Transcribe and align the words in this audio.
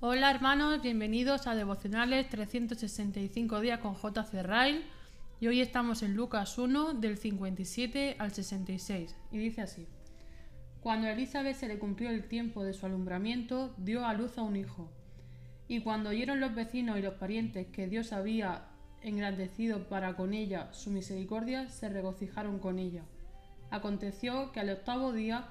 Hola 0.00 0.30
hermanos, 0.30 0.80
bienvenidos 0.80 1.48
a 1.48 1.56
Devocionales 1.56 2.28
365 2.28 3.58
días 3.58 3.80
con 3.80 3.94
J.C. 3.94 4.44
Rail 4.44 4.84
y 5.40 5.48
hoy 5.48 5.60
estamos 5.60 6.04
en 6.04 6.14
Lucas 6.14 6.56
1 6.56 6.94
del 6.94 7.16
57 7.16 8.14
al 8.20 8.30
66 8.30 9.16
y 9.32 9.38
dice 9.38 9.62
así. 9.62 9.88
Cuando 10.80 11.08
a 11.08 11.10
Elizabeth 11.10 11.56
se 11.56 11.66
le 11.66 11.80
cumplió 11.80 12.10
el 12.10 12.28
tiempo 12.28 12.62
de 12.62 12.74
su 12.74 12.86
alumbramiento, 12.86 13.74
dio 13.76 14.06
a 14.06 14.14
luz 14.14 14.38
a 14.38 14.42
un 14.42 14.54
hijo. 14.54 14.88
Y 15.66 15.80
cuando 15.80 16.10
oyeron 16.10 16.38
los 16.38 16.54
vecinos 16.54 16.96
y 16.96 17.02
los 17.02 17.14
parientes 17.14 17.66
que 17.66 17.88
Dios 17.88 18.12
había 18.12 18.66
engrandecido 19.02 19.88
para 19.88 20.14
con 20.14 20.32
ella 20.32 20.72
su 20.72 20.92
misericordia, 20.92 21.70
se 21.70 21.88
regocijaron 21.88 22.60
con 22.60 22.78
ella. 22.78 23.02
Aconteció 23.72 24.52
que 24.52 24.60
al 24.60 24.70
octavo 24.70 25.12
día 25.12 25.48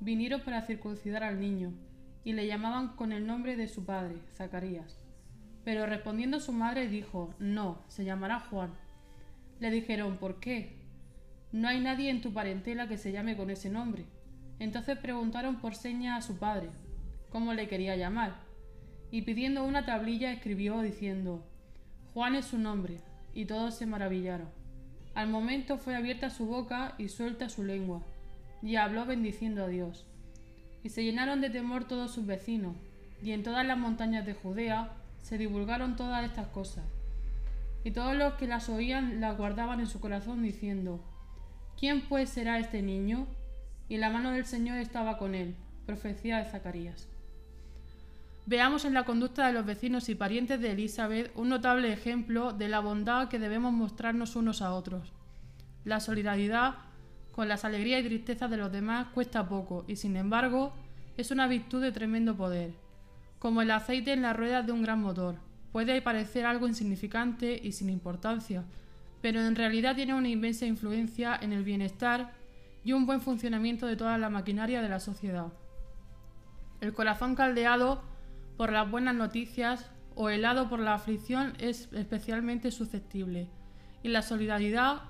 vinieron 0.00 0.42
para 0.42 0.60
circuncidar 0.60 1.24
al 1.24 1.40
niño, 1.40 1.72
y 2.26 2.32
le 2.32 2.48
llamaban 2.48 2.88
con 2.96 3.12
el 3.12 3.24
nombre 3.24 3.54
de 3.54 3.68
su 3.68 3.84
padre, 3.84 4.16
Zacarías. 4.34 4.98
Pero 5.64 5.86
respondiendo 5.86 6.40
su 6.40 6.52
madre 6.52 6.88
dijo, 6.88 7.32
No, 7.38 7.84
se 7.86 8.04
llamará 8.04 8.40
Juan. 8.40 8.72
Le 9.60 9.70
dijeron, 9.70 10.16
¿por 10.16 10.40
qué? 10.40 10.74
No 11.52 11.68
hay 11.68 11.78
nadie 11.78 12.10
en 12.10 12.22
tu 12.22 12.32
parentela 12.32 12.88
que 12.88 12.98
se 12.98 13.12
llame 13.12 13.36
con 13.36 13.48
ese 13.50 13.70
nombre. 13.70 14.06
Entonces 14.58 14.98
preguntaron 14.98 15.60
por 15.60 15.76
seña 15.76 16.16
a 16.16 16.20
su 16.20 16.36
padre, 16.36 16.68
cómo 17.30 17.54
le 17.54 17.68
quería 17.68 17.94
llamar, 17.94 18.34
y 19.12 19.22
pidiendo 19.22 19.62
una 19.62 19.86
tablilla 19.86 20.32
escribió 20.32 20.80
diciendo, 20.80 21.46
Juan 22.12 22.34
es 22.34 22.46
su 22.46 22.58
nombre, 22.58 22.98
y 23.34 23.44
todos 23.44 23.76
se 23.76 23.86
maravillaron. 23.86 24.48
Al 25.14 25.28
momento 25.28 25.78
fue 25.78 25.94
abierta 25.94 26.30
su 26.30 26.46
boca 26.46 26.96
y 26.98 27.06
suelta 27.06 27.48
su 27.48 27.62
lengua, 27.62 28.02
y 28.62 28.74
habló 28.74 29.06
bendiciendo 29.06 29.62
a 29.62 29.68
Dios. 29.68 30.08
Y 30.86 30.88
se 30.88 31.02
llenaron 31.02 31.40
de 31.40 31.50
temor 31.50 31.82
todos 31.82 32.12
sus 32.12 32.26
vecinos, 32.26 32.76
y 33.20 33.32
en 33.32 33.42
todas 33.42 33.66
las 33.66 33.76
montañas 33.76 34.24
de 34.24 34.34
Judea 34.34 34.92
se 35.20 35.36
divulgaron 35.36 35.96
todas 35.96 36.24
estas 36.24 36.46
cosas. 36.46 36.84
Y 37.82 37.90
todos 37.90 38.14
los 38.14 38.34
que 38.34 38.46
las 38.46 38.68
oían 38.68 39.20
las 39.20 39.36
guardaban 39.36 39.80
en 39.80 39.88
su 39.88 39.98
corazón 39.98 40.44
diciendo, 40.44 41.00
¿quién 41.76 42.02
pues 42.02 42.30
será 42.30 42.60
este 42.60 42.82
niño? 42.82 43.26
Y 43.88 43.96
la 43.96 44.10
mano 44.10 44.30
del 44.30 44.44
Señor 44.46 44.78
estaba 44.78 45.18
con 45.18 45.34
él. 45.34 45.56
Profecía 45.86 46.38
de 46.38 46.48
Zacarías. 46.48 47.08
Veamos 48.46 48.84
en 48.84 48.94
la 48.94 49.02
conducta 49.02 49.48
de 49.48 49.54
los 49.54 49.66
vecinos 49.66 50.08
y 50.08 50.14
parientes 50.14 50.60
de 50.60 50.70
Elizabeth 50.70 51.32
un 51.34 51.48
notable 51.48 51.92
ejemplo 51.92 52.52
de 52.52 52.68
la 52.68 52.78
bondad 52.78 53.26
que 53.26 53.40
debemos 53.40 53.72
mostrarnos 53.72 54.36
unos 54.36 54.62
a 54.62 54.72
otros. 54.72 55.12
La 55.82 55.98
solidaridad 55.98 56.76
con 57.36 57.48
las 57.48 57.66
alegrías 57.66 58.00
y 58.00 58.06
tristezas 58.06 58.50
de 58.50 58.56
los 58.56 58.72
demás 58.72 59.08
cuesta 59.08 59.46
poco 59.46 59.84
y 59.86 59.96
sin 59.96 60.16
embargo 60.16 60.72
es 61.16 61.30
una 61.30 61.46
virtud 61.46 61.82
de 61.82 61.92
tremendo 61.92 62.36
poder. 62.36 62.72
Como 63.38 63.62
el 63.62 63.70
aceite 63.70 64.12
en 64.12 64.22
las 64.22 64.36
ruedas 64.36 64.66
de 64.66 64.72
un 64.72 64.82
gran 64.82 65.00
motor, 65.00 65.36
puede 65.72 66.00
parecer 66.02 66.46
algo 66.46 66.66
insignificante 66.66 67.60
y 67.62 67.72
sin 67.72 67.90
importancia, 67.90 68.64
pero 69.20 69.40
en 69.40 69.56
realidad 69.56 69.94
tiene 69.94 70.14
una 70.14 70.28
inmensa 70.28 70.66
influencia 70.66 71.38
en 71.40 71.52
el 71.52 71.64
bienestar 71.64 72.32
y 72.84 72.92
un 72.92 73.06
buen 73.06 73.20
funcionamiento 73.20 73.86
de 73.86 73.96
toda 73.96 74.16
la 74.18 74.30
maquinaria 74.30 74.80
de 74.80 74.88
la 74.88 75.00
sociedad. 75.00 75.52
El 76.80 76.92
corazón 76.92 77.34
caldeado 77.34 78.02
por 78.56 78.72
las 78.72 78.90
buenas 78.90 79.14
noticias 79.14 79.90
o 80.14 80.28
helado 80.30 80.68
por 80.68 80.80
la 80.80 80.94
aflicción 80.94 81.54
es 81.58 81.92
especialmente 81.92 82.70
susceptible, 82.70 83.48
y 84.02 84.08
la 84.08 84.22
solidaridad 84.22 85.02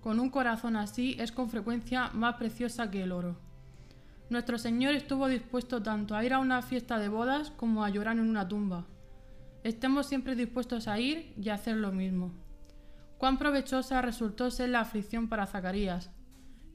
con 0.00 0.20
un 0.20 0.30
corazón 0.30 0.76
así 0.76 1.16
es 1.18 1.32
con 1.32 1.50
frecuencia 1.50 2.10
más 2.12 2.36
preciosa 2.36 2.90
que 2.90 3.02
el 3.02 3.12
oro. 3.12 3.51
Nuestro 4.32 4.56
Señor 4.56 4.94
estuvo 4.94 5.28
dispuesto 5.28 5.82
tanto 5.82 6.16
a 6.16 6.24
ir 6.24 6.32
a 6.32 6.38
una 6.38 6.62
fiesta 6.62 6.98
de 6.98 7.10
bodas 7.10 7.50
como 7.50 7.84
a 7.84 7.90
llorar 7.90 8.16
en 8.16 8.30
una 8.30 8.48
tumba. 8.48 8.86
Estemos 9.62 10.06
siempre 10.06 10.34
dispuestos 10.34 10.88
a 10.88 10.98
ir 10.98 11.34
y 11.36 11.50
a 11.50 11.54
hacer 11.56 11.76
lo 11.76 11.92
mismo. 11.92 12.32
Cuán 13.18 13.36
provechosa 13.36 14.00
resultó 14.00 14.50
ser 14.50 14.70
la 14.70 14.80
aflicción 14.80 15.28
para 15.28 15.46
Zacarías. 15.46 16.10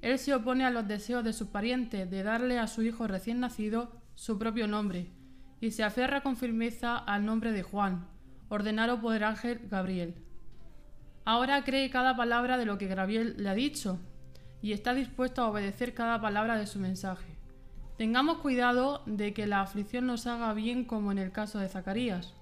Él 0.03 0.19
se 0.19 0.35
opone 0.35 0.65
a 0.65 0.69
los 0.69 0.87
deseos 0.87 1.23
de 1.23 1.33
su 1.33 1.51
pariente 1.51 2.05
de 2.05 2.21
darle 2.21 2.59
a 2.59 2.67
su 2.67 2.83
hijo 2.83 3.07
recién 3.07 3.39
nacido 3.39 3.91
su 4.13 4.37
propio 4.37 4.67
nombre, 4.67 5.09
y 5.59 5.71
se 5.71 5.83
aferra 5.83 6.21
con 6.21 6.37
firmeza 6.37 6.95
al 6.95 7.25
nombre 7.25 7.53
de 7.53 7.63
Juan, 7.63 8.07
ordenado 8.49 9.01
por 9.01 9.15
el 9.15 9.23
ángel 9.23 9.61
Gabriel. 9.67 10.13
Ahora 11.25 11.63
cree 11.63 11.89
cada 11.89 12.15
palabra 12.15 12.59
de 12.59 12.65
lo 12.65 12.77
que 12.77 12.85
Gabriel 12.85 13.33
le 13.39 13.49
ha 13.49 13.55
dicho 13.55 13.99
y 14.61 14.73
está 14.73 14.93
dispuesto 14.93 15.41
a 15.41 15.49
obedecer 15.49 15.95
cada 15.95 16.21
palabra 16.21 16.55
de 16.59 16.67
su 16.67 16.77
mensaje. 16.77 17.36
Tengamos 17.97 18.37
cuidado 18.37 19.01
de 19.07 19.33
que 19.33 19.47
la 19.47 19.61
aflicción 19.61 20.05
nos 20.05 20.27
haga 20.27 20.53
bien 20.53 20.85
como 20.85 21.11
en 21.11 21.17
el 21.17 21.31
caso 21.31 21.57
de 21.57 21.67
Zacarías. 21.67 22.35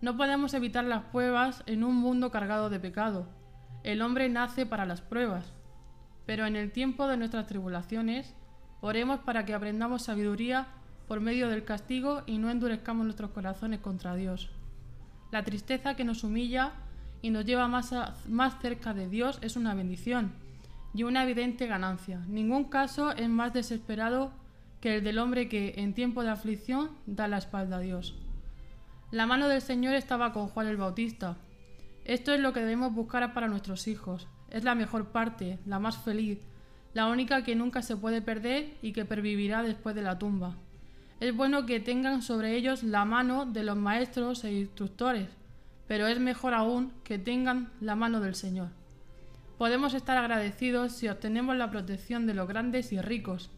No 0.00 0.16
podemos 0.16 0.52
evitar 0.52 0.84
las 0.84 1.04
pruebas 1.04 1.62
en 1.66 1.84
un 1.84 1.94
mundo 1.94 2.32
cargado 2.32 2.68
de 2.68 2.80
pecado. 2.80 3.28
El 3.84 4.02
hombre 4.02 4.28
nace 4.28 4.66
para 4.66 4.84
las 4.84 5.00
pruebas. 5.00 5.52
Pero 6.26 6.44
en 6.44 6.56
el 6.56 6.72
tiempo 6.72 7.06
de 7.06 7.16
nuestras 7.16 7.46
tribulaciones, 7.46 8.34
oremos 8.80 9.20
para 9.20 9.44
que 9.44 9.54
aprendamos 9.54 10.02
sabiduría 10.02 10.66
por 11.06 11.20
medio 11.20 11.48
del 11.48 11.64
castigo 11.64 12.22
y 12.26 12.38
no 12.38 12.50
endurezcamos 12.50 13.04
nuestros 13.04 13.30
corazones 13.30 13.78
contra 13.78 14.16
Dios. 14.16 14.50
La 15.30 15.44
tristeza 15.44 15.94
que 15.94 16.02
nos 16.04 16.24
humilla 16.24 16.72
y 17.22 17.30
nos 17.30 17.44
lleva 17.44 17.68
más, 17.68 17.94
más 18.26 18.60
cerca 18.60 18.92
de 18.92 19.08
Dios 19.08 19.38
es 19.40 19.54
una 19.54 19.74
bendición 19.74 20.32
y 20.94 21.04
una 21.04 21.22
evidente 21.22 21.68
ganancia. 21.68 22.24
Ningún 22.26 22.64
caso 22.64 23.12
es 23.12 23.28
más 23.28 23.52
desesperado 23.52 24.32
que 24.80 24.96
el 24.96 25.04
del 25.04 25.18
hombre 25.18 25.48
que 25.48 25.74
en 25.76 25.94
tiempo 25.94 26.22
de 26.22 26.30
aflicción 26.30 26.90
da 27.06 27.28
la 27.28 27.38
espalda 27.38 27.76
a 27.76 27.80
Dios. 27.80 28.14
La 29.10 29.26
mano 29.26 29.48
del 29.48 29.60
Señor 29.60 29.94
estaba 29.94 30.32
con 30.32 30.48
Juan 30.48 30.66
el 30.66 30.76
Bautista. 30.76 31.36
Esto 32.04 32.32
es 32.32 32.40
lo 32.40 32.52
que 32.52 32.60
debemos 32.60 32.94
buscar 32.94 33.32
para 33.34 33.48
nuestros 33.48 33.88
hijos. 33.88 34.28
Es 34.50 34.64
la 34.64 34.74
mejor 34.74 35.08
parte, 35.08 35.58
la 35.66 35.78
más 35.78 35.98
feliz, 35.98 36.38
la 36.94 37.06
única 37.06 37.42
que 37.42 37.54
nunca 37.54 37.82
se 37.82 37.96
puede 37.96 38.22
perder 38.22 38.74
y 38.82 38.92
que 38.92 39.04
pervivirá 39.04 39.62
después 39.62 39.94
de 39.94 40.02
la 40.02 40.18
tumba 40.18 40.56
es 41.20 41.34
bueno 41.34 41.66
que 41.66 41.80
tengan 41.80 42.22
sobre 42.22 42.54
ellos 42.54 42.82
la 42.82 43.04
mano 43.04 43.44
de 43.44 43.64
los 43.64 43.76
maestros 43.76 44.44
e 44.44 44.52
instructores, 44.52 45.28
pero 45.88 46.06
es 46.06 46.20
mejor 46.20 46.54
aún 46.54 46.92
que 47.02 47.18
tengan 47.18 47.72
la 47.80 47.96
mano 47.96 48.20
del 48.20 48.36
Señor. 48.36 48.68
Podemos 49.56 49.94
estar 49.94 50.16
agradecidos 50.16 50.92
si 50.92 51.08
obtenemos 51.08 51.56
la 51.56 51.70
protección 51.70 52.26
de 52.26 52.34
los 52.34 52.46
grandes 52.46 52.92
y 52.92 53.00
ricos, 53.00 53.50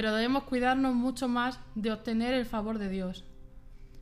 pero 0.00 0.14
debemos 0.14 0.44
cuidarnos 0.44 0.94
mucho 0.94 1.28
más 1.28 1.60
de 1.74 1.92
obtener 1.92 2.32
el 2.32 2.46
favor 2.46 2.78
de 2.78 2.88
Dios. 2.88 3.26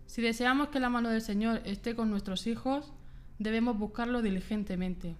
Si 0.06 0.22
deseamos 0.22 0.68
que 0.68 0.78
la 0.78 0.90
mano 0.90 1.08
del 1.08 1.22
Señor 1.22 1.60
esté 1.64 1.96
con 1.96 2.08
nuestros 2.08 2.46
hijos, 2.46 2.92
debemos 3.40 3.76
buscarlo 3.76 4.22
diligentemente. 4.22 5.16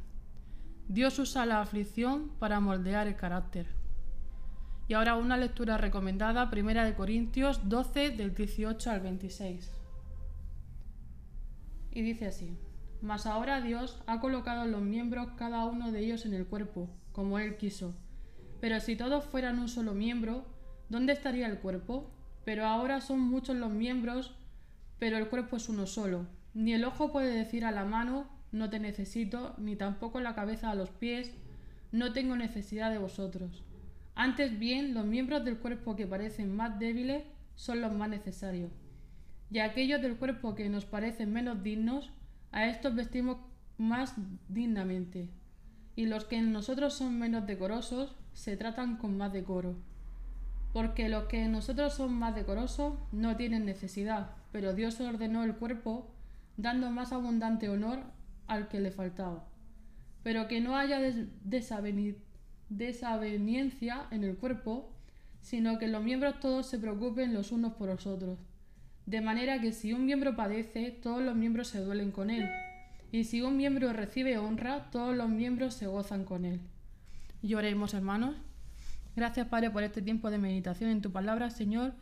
Dios 0.87 1.19
usa 1.19 1.47
la 1.47 1.61
aflicción 1.61 2.31
para 2.39 2.61
moldear 2.61 3.09
el 3.09 3.17
carácter. 3.17 3.67
Y 4.87 4.95
ahora 4.95 5.17
una 5.17 5.37
lectura 5.37 5.79
recomendada, 5.79 6.49
Primera 6.49 6.85
de 6.85 6.95
Corintios 6.95 7.69
12 7.69 8.11
del 8.11 8.33
18 8.37 8.89
al 8.89 9.01
26. 9.01 9.73
Y 11.91 12.03
dice 12.03 12.27
así: 12.29 12.57
Mas 13.03 13.27
ahora 13.27 13.61
Dios 13.61 14.01
ha 14.07 14.21
colocado 14.21 14.65
los 14.65 14.83
miembros 14.83 15.31
cada 15.37 15.65
uno 15.65 15.91
de 15.91 15.99
ellos 15.99 16.25
en 16.25 16.35
el 16.35 16.47
cuerpo, 16.47 16.89
como 17.11 17.41
él 17.41 17.57
quiso. 17.57 17.97
Pero 18.61 18.79
si 18.79 18.95
todos 18.95 19.25
fueran 19.25 19.59
un 19.59 19.69
solo 19.69 19.93
miembro, 19.93 20.57
¿dónde 20.89 21.13
estaría 21.13 21.47
el 21.47 21.59
cuerpo? 21.59 22.11
Pero 22.45 22.67
ahora 22.67 23.01
son 23.01 23.21
muchos 23.21 23.57
los 23.57 23.71
miembros, 23.71 24.35
pero 24.99 25.17
el 25.17 25.29
cuerpo 25.29 25.57
es 25.57 25.69
uno 25.69 25.87
solo. 25.87 26.27
Ni 26.55 26.73
el 26.73 26.85
ojo 26.85 27.13
puede 27.13 27.35
decir 27.35 27.65
a 27.65 27.71
la 27.71 27.85
mano, 27.85 28.27
no 28.53 28.71
te 28.71 28.81
necesito, 28.81 29.55
ni 29.59 29.77
tampoco 29.77 30.21
la 30.21 30.35
cabeza 30.35 30.71
a 30.71 30.75
los 30.75 30.91
pies, 30.91 31.35
no 31.93 32.13
tengo 32.13 32.37
necesidad 32.37 32.91
de 32.91 32.99
vosotros. 32.99 33.63
Antes 34.15 34.59
bien, 34.59 34.95
los 34.95 35.05
miembros 35.07 35.45
del 35.45 35.59
cuerpo 35.59 35.95
que 35.95 36.07
parecen 36.07 36.57
más 36.57 36.79
débiles 36.79 37.25
son 37.55 37.81
los 37.81 37.93
más 37.93 38.09
necesarios. 38.09 38.73
Y 39.51 39.61
aquellos 39.61 40.03
del 40.03 40.17
cuerpo 40.17 40.55
que 40.55 40.69
nos 40.69 40.85
parecen 40.85 41.33
menos 41.33 41.63
dignos, 41.63 42.11
a 42.51 42.67
estos 42.67 42.95
vestimos 42.95 43.39
más 43.77 44.15
dignamente. 44.49 45.29
Y 45.97 46.07
los 46.07 46.25
que 46.25 46.37
en 46.37 46.53
nosotros 46.53 46.95
son 46.95 47.19
menos 47.19 47.47
decorosos, 47.47 48.17
se 48.33 48.57
tratan 48.57 48.97
con 48.97 49.17
más 49.17 49.33
decoro. 49.33 49.77
Porque 50.79 51.09
los 51.09 51.25
que 51.25 51.49
nosotros 51.49 51.93
son 51.93 52.15
más 52.15 52.37
decorosos 52.37 52.95
no 53.11 53.37
tienen 53.37 53.65
necesidad, 53.65 54.31
pero 54.53 54.75
Dios 54.75 55.01
ordenó 55.01 55.43
el 55.43 55.57
cuerpo 55.57 56.09
dando 56.57 56.89
más 56.89 57.11
abundante 57.11 57.69
honor 57.69 57.99
al 58.47 58.69
que 58.69 58.79
le 58.79 58.93
faltaba. 58.93 59.45
Pero 60.23 60.47
que 60.47 60.61
no 60.61 60.77
haya 60.77 61.01
desavenimiento 61.43 62.23
desaveniencia 62.69 64.07
en 64.13 64.23
el 64.23 64.37
cuerpo, 64.37 64.93
sino 65.41 65.81
que 65.81 65.89
los 65.89 66.05
miembros 66.05 66.39
todos 66.39 66.69
se 66.69 66.79
preocupen 66.79 67.35
los 67.35 67.51
unos 67.51 67.73
por 67.73 67.89
los 67.89 68.07
otros. 68.07 68.39
De 69.05 69.21
manera 69.21 69.61
que 69.61 69.73
si 69.73 69.93
un 69.93 70.07
miembro 70.07 70.37
padece, 70.37 70.93
todos 70.93 71.21
los 71.21 71.35
miembros 71.35 71.67
se 71.67 71.81
duelen 71.81 72.13
con 72.13 72.31
él. 72.31 72.49
Y 73.11 73.25
si 73.25 73.43
un 73.43 73.57
miembro 73.57 73.93
recibe 73.93 74.39
honra, 74.39 74.93
todos 74.93 75.17
los 75.17 75.29
miembros 75.29 75.75
se 75.75 75.89
gozan 75.89 76.25
con 76.25 76.45
él. 76.45 76.61
Lloremos, 77.43 77.95
hermanos. 77.95 78.37
Gracias, 79.19 79.49
Padre, 79.49 79.71
por 79.71 79.83
este 79.83 80.01
tiempo 80.01 80.31
de 80.31 80.39
meditación 80.39 80.91
en 80.91 81.03
tu 81.03 81.11
palabra, 81.11 81.51
Señor. 81.51 81.93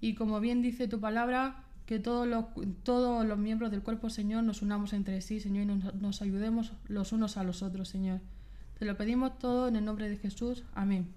Y 0.00 0.16
como 0.16 0.40
bien 0.40 0.60
dice 0.60 0.88
tu 0.88 0.98
palabra, 0.98 1.62
que 1.86 2.00
todos 2.00 2.26
los, 2.26 2.46
todos 2.82 3.24
los 3.24 3.38
miembros 3.38 3.70
del 3.70 3.82
cuerpo, 3.82 4.10
Señor, 4.10 4.42
nos 4.42 4.60
unamos 4.60 4.92
entre 4.92 5.20
sí, 5.20 5.38
Señor, 5.38 5.62
y 5.62 5.66
nos, 5.66 5.94
nos 5.94 6.20
ayudemos 6.20 6.72
los 6.88 7.12
unos 7.12 7.36
a 7.36 7.44
los 7.44 7.62
otros, 7.62 7.88
Señor. 7.88 8.20
Te 8.76 8.86
lo 8.86 8.96
pedimos 8.96 9.38
todo 9.38 9.68
en 9.68 9.76
el 9.76 9.84
nombre 9.84 10.08
de 10.08 10.16
Jesús. 10.16 10.64
Amén. 10.74 11.14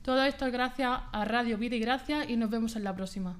Todo 0.00 0.22
esto 0.24 0.46
es 0.46 0.52
gracias 0.52 1.00
a 1.12 1.24
Radio 1.26 1.58
Vida 1.58 1.76
y 1.76 1.80
Gracia 1.80 2.24
y 2.24 2.36
nos 2.36 2.48
vemos 2.48 2.74
en 2.76 2.84
la 2.84 2.96
próxima. 2.96 3.36